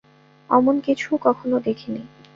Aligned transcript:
অমন 0.49 0.75
কিছুও 0.79 1.15
কখনো 1.17 1.55
দেখিনি। 1.59 2.01